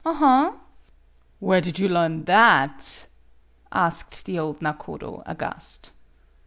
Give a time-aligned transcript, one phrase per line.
[0.03, 0.55] Aha!
[1.39, 3.05] ""Where did you learn that?"
[3.71, 5.91] asked the old nakodo, aghast.